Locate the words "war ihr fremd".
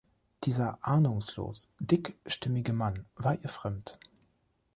3.17-3.99